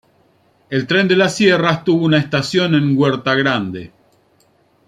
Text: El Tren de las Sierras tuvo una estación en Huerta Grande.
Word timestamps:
El 0.71 0.87
Tren 0.87 1.07
de 1.07 1.15
las 1.15 1.35
Sierras 1.35 1.83
tuvo 1.83 2.03
una 2.07 2.17
estación 2.17 2.73
en 2.73 2.97
Huerta 2.97 3.35
Grande. 3.35 3.91